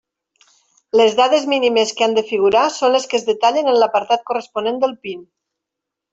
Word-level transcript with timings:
Les 1.01 1.11
dades 1.19 1.43
mínimes 1.51 1.91
que 1.99 2.05
han 2.07 2.15
de 2.19 2.23
figurar 2.31 2.65
són 2.79 2.95
les 2.97 3.07
que 3.13 3.17
es 3.19 3.29
detallen 3.29 3.71
en 3.75 3.79
l'apartat 3.83 4.27
corresponent 4.33 4.83
del 4.87 4.99
PIN. 5.07 5.23